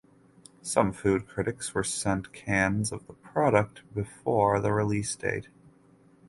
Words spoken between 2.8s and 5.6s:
of the product before the release date.